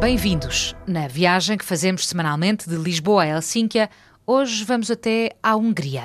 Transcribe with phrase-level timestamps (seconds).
[0.00, 0.76] Bem-vindos!
[0.86, 3.88] Na viagem que fazemos semanalmente de Lisboa a Helsínquia,
[4.26, 6.04] hoje vamos até à Hungria.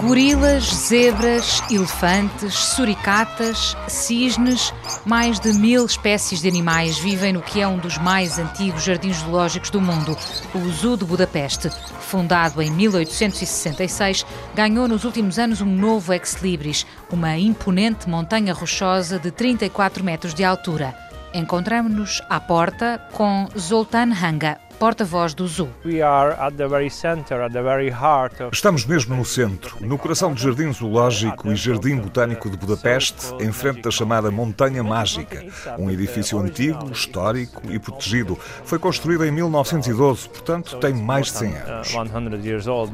[0.00, 4.72] Gorilas, zebras, elefantes, suricatas, cisnes,
[5.04, 9.18] mais de mil espécies de animais vivem no que é um dos mais antigos jardins
[9.18, 10.16] zoológicos do mundo,
[10.54, 11.70] o Zoo de Budapeste.
[12.00, 19.30] Fundado em 1866, ganhou nos últimos anos um novo ex-libris, uma imponente montanha rochosa de
[19.30, 20.96] 34 metros de altura.
[21.34, 25.68] Encontramos-nos à porta com Zoltan Hanga, porta-voz do Zoo.
[28.52, 33.50] Estamos mesmo no centro, no coração do Jardim Zoológico e Jardim Botânico de Budapeste, em
[33.50, 35.44] frente da chamada Montanha Mágica,
[35.78, 38.38] um edifício antigo, histórico e protegido.
[38.64, 41.94] Foi construído em 1912, portanto tem mais de 100 anos.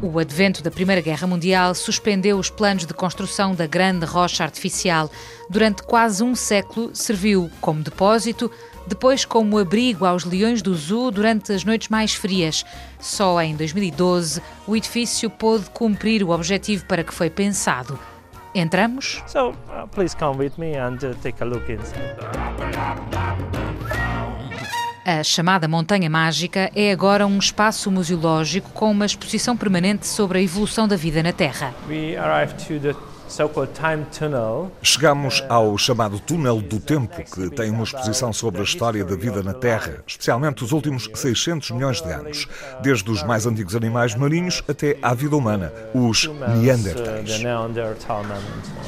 [0.01, 5.11] O advento da Primeira Guerra Mundial suspendeu os planos de construção da grande rocha artificial.
[5.51, 8.51] Durante quase um século serviu como depósito
[8.87, 12.65] depois como abrigo aos leões do zoo durante as noites mais frias.
[12.99, 17.99] Só em 2012 o edifício pôde cumprir o objetivo para que foi pensado.
[18.55, 19.23] Entramos?
[19.27, 22.15] So, uh, please come with me and uh, take a look inside.
[25.07, 30.43] A chamada Montanha Mágica é agora um espaço museológico com uma exposição permanente sobre a
[30.43, 31.75] evolução da vida na Terra.
[31.87, 32.95] We arrived to the
[34.83, 39.43] Chegamos ao chamado Túnel do Tempo, que tem uma exposição sobre a história da vida
[39.43, 42.47] na Terra, especialmente os últimos 600 milhões de anos,
[42.83, 47.41] desde os mais antigos animais marinhos até à vida humana, os Neandertais.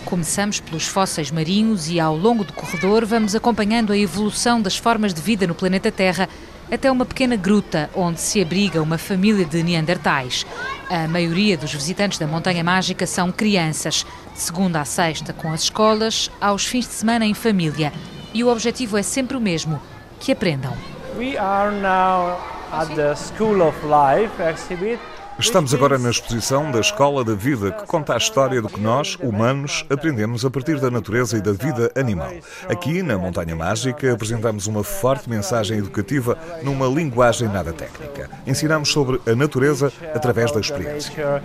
[0.04, 5.12] Começamos pelos fósseis marinhos e, ao longo do corredor, vamos acompanhando a evolução das formas
[5.12, 6.28] de vida no planeta Terra
[6.70, 10.46] até uma pequena gruta onde se abriga uma família de Neandertais.
[10.90, 15.62] A maioria dos visitantes da Montanha Mágica são crianças, de segunda a sexta com as
[15.62, 17.92] escolas, aos fins de semana em família.
[18.32, 19.80] E o objetivo é sempre o mesmo:
[20.20, 20.76] que aprendam.
[21.16, 22.38] We are now
[22.72, 25.00] at the School of Life exhibit
[25.38, 29.16] Estamos agora na exposição da Escola da Vida, que conta a história do que nós,
[29.16, 32.32] humanos, aprendemos a partir da natureza e da vida animal.
[32.66, 38.30] Aqui, na Montanha Mágica, apresentamos uma forte mensagem educativa numa linguagem nada técnica.
[38.46, 41.42] Ensinamos sobre a natureza através da experiência.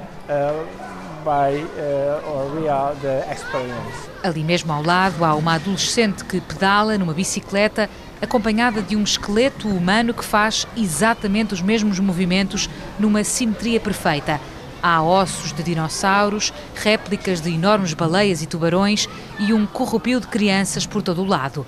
[4.23, 7.89] Ali mesmo ao lado há uma adolescente que pedala numa bicicleta
[8.21, 14.39] acompanhada de um esqueleto humano que faz exatamente os mesmos movimentos numa simetria perfeita.
[14.81, 19.07] Há ossos de dinossauros, réplicas de enormes baleias e tubarões
[19.39, 21.65] e um corrupio de crianças por todo o lado.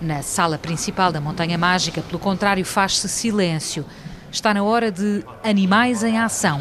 [0.00, 3.84] Na sala principal da Montanha Mágica, pelo contrário, faz-se silêncio.
[4.30, 6.60] Está na hora de Animais em Ação.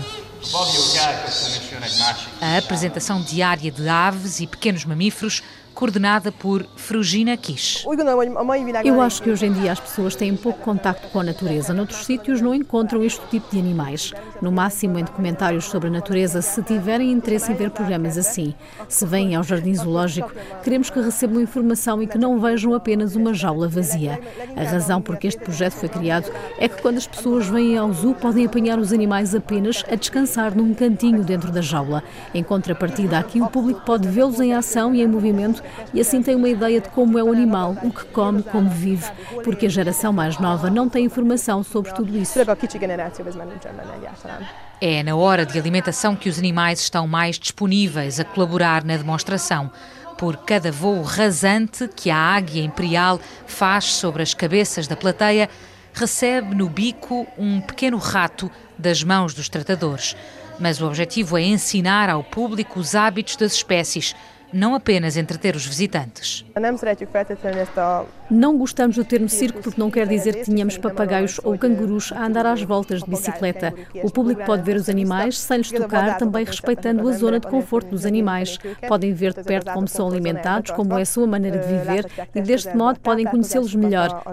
[2.41, 5.43] A apresentação diária de aves e pequenos mamíferos
[5.81, 7.83] coordenada por Frugina Kish.
[8.85, 11.73] Eu acho que hoje em dia as pessoas têm pouco contacto com a natureza.
[11.73, 14.13] Noutros sítios não encontram este tipo de animais.
[14.39, 18.53] No máximo em documentários sobre a natureza, se tiverem interesse em ver programas assim.
[18.87, 20.31] Se vêm ao Jardim Zoológico,
[20.63, 24.19] queremos que recebam informação e que não vejam apenas uma jaula vazia.
[24.55, 27.91] A razão por que este projeto foi criado é que quando as pessoas vêm ao
[27.91, 32.03] zoo podem apanhar os animais apenas a descansar num cantinho dentro da jaula.
[32.35, 36.35] Em contrapartida, aqui o público pode vê-los em ação e em movimento e assim tem
[36.35, 39.09] uma ideia de como é o animal, o que come, como vive,
[39.43, 42.39] porque a geração mais nova não tem informação sobre tudo isso.
[44.79, 49.71] É na hora de alimentação que os animais estão mais disponíveis a colaborar na demonstração.
[50.17, 55.49] Por cada voo rasante que a águia imperial faz sobre as cabeças da plateia,
[55.93, 60.15] recebe no bico um pequeno rato das mãos dos tratadores.
[60.59, 64.15] Mas o objetivo é ensinar ao público os hábitos das espécies,
[64.53, 66.45] não apenas entreter os visitantes.
[68.29, 72.25] Não gostamos do termo circo porque não quer dizer que tenhamos papagaios ou cangurus a
[72.25, 73.73] andar às voltas de bicicleta.
[74.03, 77.89] O público pode ver os animais sem lhes tocar, também respeitando a zona de conforto
[77.89, 78.57] dos animais.
[78.87, 82.41] Podem ver de perto como são alimentados, como é a sua maneira de viver e
[82.41, 84.23] deste modo podem conhecê-los melhor.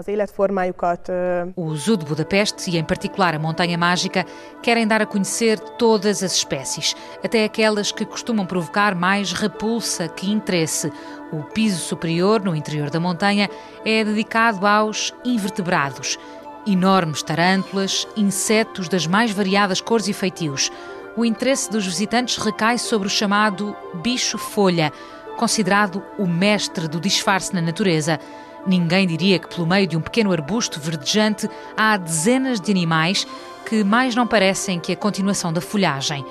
[1.55, 4.25] O Zoo de Budapeste e em particular a Montanha Mágica
[4.61, 10.31] querem dar a conhecer todas as espécies, até aquelas que costumam provocar mais repulsa que
[10.31, 10.91] interesse.
[11.31, 13.49] O piso superior, no interior da montanha,
[13.85, 16.17] é dedicado aos invertebrados.
[16.65, 20.71] Enormes tarântulas, insetos das mais variadas cores e feitios.
[21.15, 24.91] O interesse dos visitantes recai sobre o chamado bicho-folha,
[25.37, 28.19] considerado o mestre do disfarce na natureza.
[28.67, 33.25] Ninguém diria que, pelo meio de um pequeno arbusto verdejante, há dezenas de animais
[33.65, 36.25] que mais não parecem que a continuação da folhagem.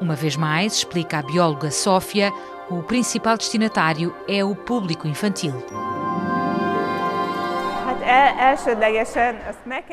[0.00, 2.32] Uma vez mais, explica a bióloga Sófia,
[2.70, 5.54] o principal destinatário é o público infantil.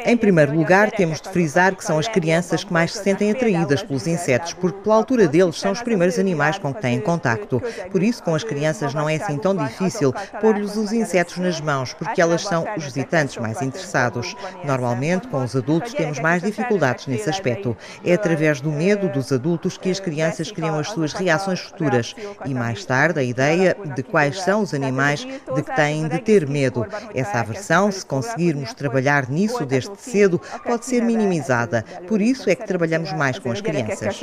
[0.05, 3.81] Em primeiro lugar, temos de frisar que são as crianças que mais se sentem atraídas
[3.83, 7.61] pelos insetos, porque pela altura deles são os primeiros animais com que têm contacto.
[7.91, 11.93] Por isso, com as crianças não é assim tão difícil pôr-lhes os insetos nas mãos,
[11.93, 14.35] porque elas são os visitantes mais interessados.
[14.63, 17.77] Normalmente, com os adultos, temos mais dificuldades nesse aspecto.
[18.03, 22.53] É através do medo dos adultos que as crianças criam as suas reações futuras e,
[22.53, 26.85] mais tarde, a ideia de quais são os animais de que têm de ter medo.
[27.13, 31.85] Essa aversão se conseguirmos trabalhar nisso desde cedo, pode ser minimizada.
[32.07, 34.19] Por isso é que trabalhamos mais com as crianças.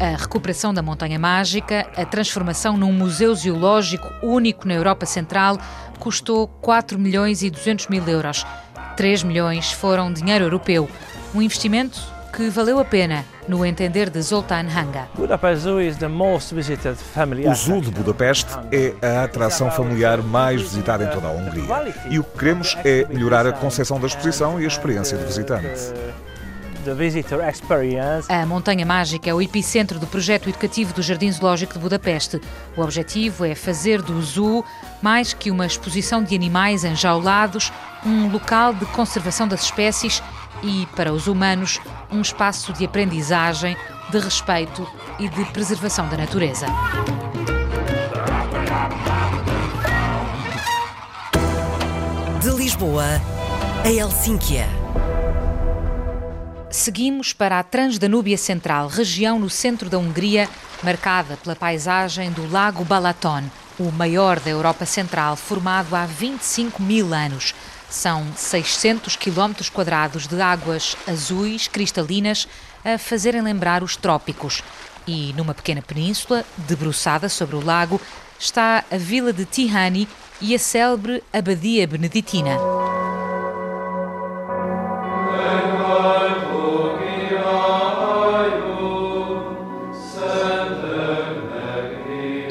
[0.00, 5.58] A recuperação da Montanha Mágica, a transformação num museu zoológico único na Europa Central,
[5.98, 8.46] custou 4 milhões e 200 mil euros.
[8.96, 10.88] 3 milhões foram dinheiro europeu.
[11.34, 12.00] Um investimento
[12.32, 15.08] que valeu a pena, no entender de Zoltán Hanga.
[15.18, 15.26] O
[17.54, 21.92] Zoo de Budapeste é a atração familiar mais visitada em toda a Hungria.
[22.08, 25.92] E o que queremos é melhorar a concepção da exposição e a experiência do visitante.
[28.28, 32.40] A Montanha Mágica é o epicentro do projeto educativo do Jardim Zoológico de Budapeste.
[32.74, 34.64] O objetivo é fazer do zoo
[35.02, 37.70] mais que uma exposição de animais enjaulados,
[38.06, 40.22] um local de conservação das espécies
[40.62, 41.80] e, para os humanos,
[42.10, 43.76] um espaço de aprendizagem,
[44.10, 44.86] de respeito
[45.18, 46.66] e de preservação da natureza.
[52.42, 53.20] De Lisboa
[53.82, 54.68] a Helsínquia.
[56.70, 60.48] Seguimos para a Transdanúbia Central, região no centro da Hungria,
[60.82, 63.44] marcada pela paisagem do Lago Balaton,
[63.78, 67.54] o maior da Europa Central, formado há 25 mil anos.
[67.90, 72.46] São 600 quilómetros quadrados de águas azuis cristalinas
[72.84, 74.62] a fazerem lembrar os trópicos.
[75.06, 78.00] E numa pequena península, debruçada sobre o lago,
[78.38, 80.08] está a vila de Tihani
[80.40, 82.56] e a célebre Abadia Beneditina.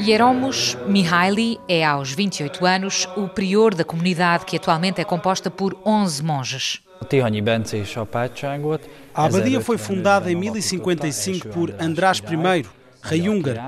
[0.10, 5.80] Hieromos Mihaili é, aos 28 anos, o prior da comunidade que atualmente é composta por
[5.86, 6.82] 11 monges.
[9.14, 12.66] A abadia foi fundada em 1055 por András I,
[13.04, 13.60] rei húngaro.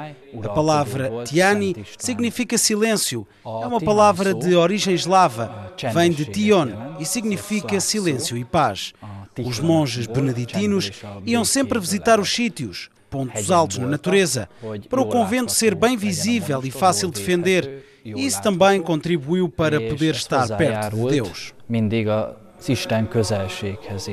[0.44, 3.28] A palavra Tiani significa silêncio.
[3.46, 5.72] É uma palavra de origem eslava.
[5.94, 8.94] Vem de Tion e significa silêncio e paz.
[9.38, 10.90] Os monges beneditinos
[11.24, 14.50] iam sempre visitar os sítios, pontos altos na natureza,
[14.90, 17.86] para o convento ser bem visível e fácil de defender.
[18.04, 21.54] Isso também contribuiu para poder estar perto de Deus.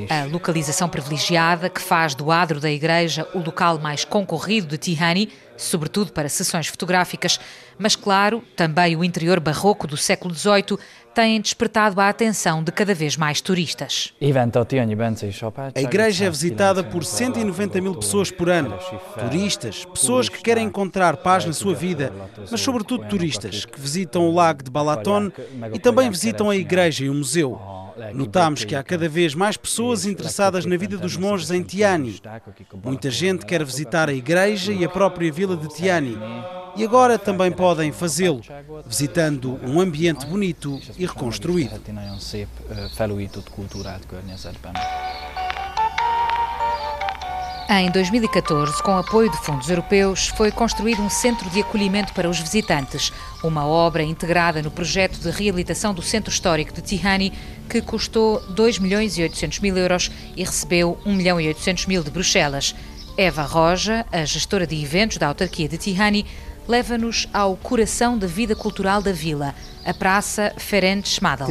[0.09, 5.29] A localização privilegiada que faz do adro da igreja o local mais concorrido de Tihani,
[5.55, 7.39] sobretudo para sessões fotográficas,
[7.77, 10.77] mas claro, também o interior barroco do século XVIII
[11.19, 14.13] têm despertado a atenção de cada vez mais turistas.
[15.75, 18.79] A igreja é visitada por 190 mil pessoas por ano.
[19.19, 22.13] Turistas, pessoas que querem encontrar paz na sua vida,
[22.49, 25.29] mas sobretudo turistas que visitam o lago de Balaton
[25.73, 27.59] e também visitam a igreja e o museu.
[28.13, 32.21] Notamos que há cada vez mais pessoas interessadas na vida dos monges em Tiani.
[32.81, 36.17] Muita gente quer visitar a igreja e a própria vila de Tiani
[36.79, 38.41] e agora também podem fazê-lo,
[38.85, 41.77] visitando um ambiente bonito e reconstruído.
[47.69, 52.39] Em 2014, com apoio de fundos europeus, foi construído um centro de acolhimento para os
[52.39, 53.11] visitantes,
[53.43, 57.33] uma obra integrada no projeto de reabilitação do Centro Histórico de Tihani,
[57.69, 62.01] que custou 2 milhões e 800 mil euros e recebeu 1 milhão e 800 mil
[62.01, 62.73] de Bruxelas.
[63.17, 66.25] Eva Roja, a gestora de eventos da autarquia de Tihani,
[66.69, 71.45] leva-nos ao coração da vida cultural da vila, a Praça Ferenc Schmadl.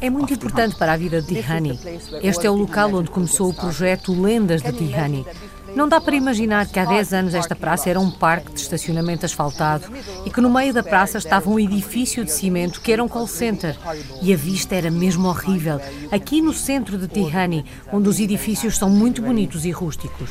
[0.00, 1.78] É muito importante para a vida de Tihani.
[2.22, 5.26] Este é o local onde começou o projeto Lendas de Tihani.
[5.74, 9.24] Não dá para imaginar que há 10 anos esta praça era um parque de estacionamento
[9.24, 9.86] asfaltado
[10.24, 13.26] e que no meio da praça estava um edifício de cimento que era um call
[13.26, 13.76] center.
[14.20, 15.80] E a vista era mesmo horrível.
[16.10, 20.30] Aqui no centro de Tihani, onde os edifícios são muito bonitos e rústicos.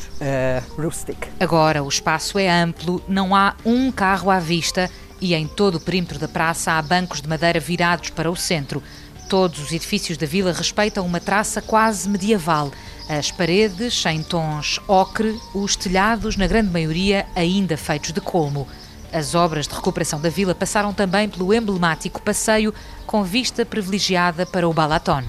[1.40, 5.80] Agora o espaço é amplo, não há um carro à vista e em todo o
[5.80, 8.82] perímetro da praça há bancos de madeira virados para o centro.
[9.30, 12.72] Todos os edifícios da vila respeitam uma traça quase medieval.
[13.12, 18.66] As paredes em tons ocre, os telhados, na grande maioria, ainda feitos de colmo.
[19.12, 22.74] As obras de recuperação da vila passaram também pelo emblemático passeio
[23.06, 25.24] com vista privilegiada para o Balaton.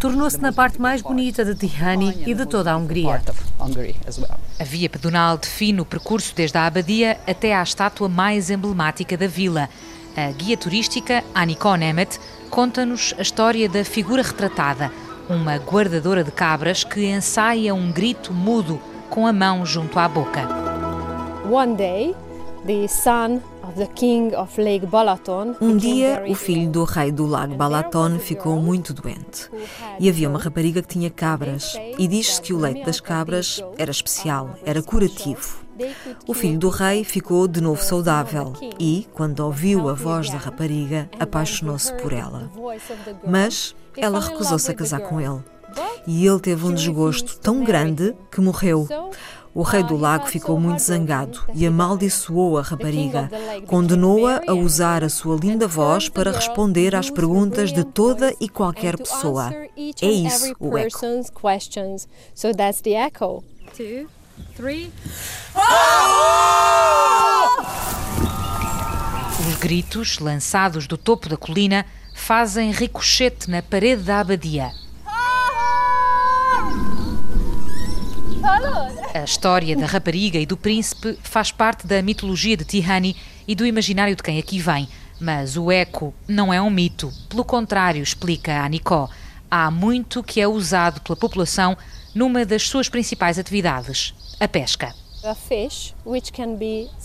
[0.00, 3.22] Tornou-se na parte mais bonita de Tihani e de toda a Hungria.
[4.58, 9.28] A via pedonal define o percurso desde a abadia até à estátua mais emblemática da
[9.28, 9.70] vila.
[10.16, 12.18] A guia turística Aniko Nemet
[12.50, 14.90] conta-nos a história da figura retratada,
[15.28, 20.48] uma guardadora de cabras que ensaia um grito mudo com a mão junto à boca.
[21.50, 22.14] One day,
[25.60, 29.50] um dia, o filho do rei do lago Balaton ficou muito doente.
[29.98, 33.90] E havia uma rapariga que tinha cabras, e diz-se que o leite das cabras era
[33.90, 35.63] especial, era curativo.
[36.26, 41.08] O filho do rei ficou de novo saudável e, quando ouviu a voz da rapariga,
[41.18, 42.50] apaixonou-se por ela.
[43.26, 45.42] Mas ela recusou-se a casar com ele.
[46.06, 48.86] E ele teve um desgosto tão grande que morreu.
[49.54, 53.30] O rei do lago ficou muito zangado e amaldiçoou a rapariga.
[53.68, 58.96] Condenou-a a usar a sua linda voz para responder às perguntas de toda e qualquer
[58.98, 59.52] pessoa.
[60.02, 60.98] É isso o eco.
[69.40, 74.70] Os gritos, lançados do topo da colina, fazem ricochete na parede da abadia.
[79.14, 83.64] A história da rapariga e do príncipe faz parte da mitologia de Tihani e do
[83.64, 84.88] imaginário de quem aqui vem.
[85.20, 87.12] Mas o eco não é um mito.
[87.28, 89.08] Pelo contrário, explica a Nicó,
[89.50, 91.76] há muito que é usado pela população
[92.14, 94.94] numa das suas principais atividades, a pesca.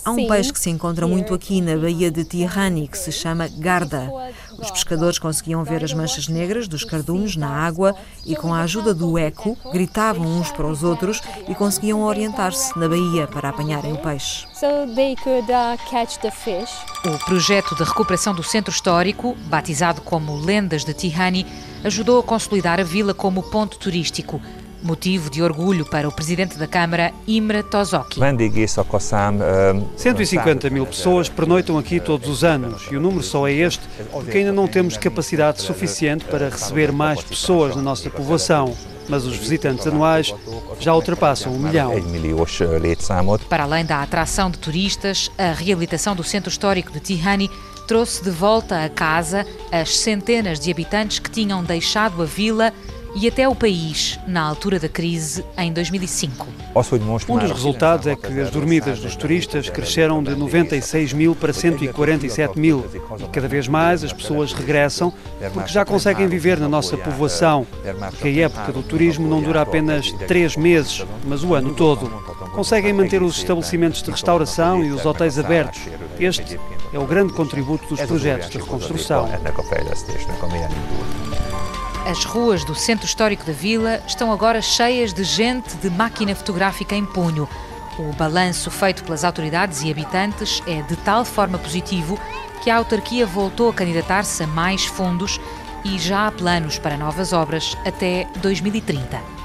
[0.04, 3.48] Há um peixe que se encontra muito aqui na Baía de Tirrani que se chama
[3.48, 4.12] garda.
[4.58, 7.96] Os pescadores conseguiam ver as manchas negras dos cardumes na água
[8.26, 12.90] e, com a ajuda do eco, gritavam uns para os outros e conseguiam orientar-se na
[12.90, 14.46] baía para apanharem o peixe.
[14.62, 14.86] Uh,
[17.16, 21.46] o projeto de recuperação do centro histórico, batizado como Lendas de Tihani,
[21.86, 24.42] ajudou a consolidar a vila como ponto turístico
[24.82, 28.20] Motivo de orgulho para o presidente da Câmara, Imre Tozoki.
[29.98, 33.82] 150 mil pessoas pernoitam aqui todos os anos e o número só é este
[34.12, 38.76] porque ainda não temos capacidade suficiente para receber mais pessoas na nossa povoação
[39.10, 40.34] mas os visitantes anuais
[40.80, 41.92] já ultrapassam um milhão.
[43.50, 47.50] Para além da atração de turistas, a reabilitação do centro histórico de Tihani
[47.88, 52.72] trouxe de volta a casa as centenas de habitantes que tinham deixado a vila
[53.16, 56.48] e até o país na altura da crise em 2005.
[57.28, 62.60] Um dos resultados é que as dormidas dos turistas cresceram de 96 mil para 147
[62.60, 62.86] mil
[63.20, 65.14] e cada vez mais as pessoas regressam
[65.54, 67.66] porque já conseguem viver na nossa povoação,
[68.12, 72.10] porque a época do turismo não dura apenas três meses, mas o ano todo.
[72.54, 75.82] Conseguem manter os estabelecimentos de restauração e os hotéis abertos.
[76.20, 76.60] Este
[76.92, 79.30] é o grande contributo dos projetos de reconstrução.
[82.06, 86.96] As ruas do centro histórico da vila estão agora cheias de gente de máquina fotográfica
[86.96, 87.48] em punho.
[88.00, 92.20] O balanço feito pelas autoridades e habitantes é de tal forma positivo
[92.64, 95.40] que a autarquia voltou a candidatar-se a mais fundos
[95.84, 99.40] e já há planos para novas obras até 2030.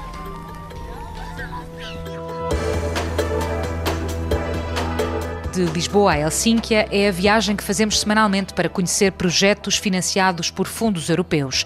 [5.53, 10.67] De Lisboa a Helsínquia é a viagem que fazemos semanalmente para conhecer projetos financiados por
[10.67, 11.65] fundos europeus.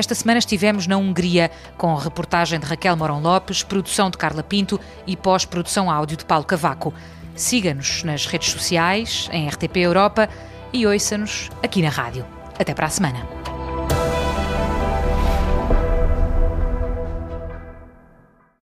[0.00, 4.80] Esta semana estivemos na Hungria com reportagem de Raquel Morão Lopes, produção de Carla Pinto
[5.06, 6.94] e pós-produção áudio de Paulo Cavaco.
[7.34, 10.26] Siga-nos nas redes sociais, em RTP Europa
[10.72, 12.24] e ouça-nos aqui na rádio.
[12.58, 13.59] Até para a semana.